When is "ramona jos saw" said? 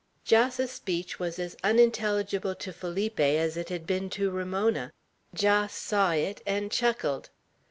4.31-6.09